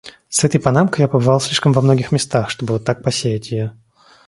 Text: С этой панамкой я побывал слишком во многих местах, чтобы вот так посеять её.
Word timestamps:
С 0.29 0.43
этой 0.43 0.59
панамкой 0.59 1.03
я 1.03 1.07
побывал 1.07 1.39
слишком 1.39 1.73
во 1.73 1.81
многих 1.83 2.11
местах, 2.11 2.49
чтобы 2.49 2.73
вот 2.73 2.83
так 2.83 3.03
посеять 3.03 3.51
её. 3.51 3.73